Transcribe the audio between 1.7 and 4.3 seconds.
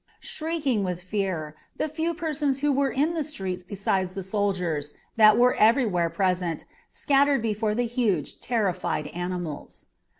the few persons who were in the street besides the